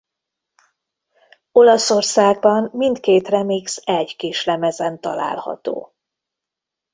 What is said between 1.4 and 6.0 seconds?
Olaszországban mindkét remix egy kislemezen található.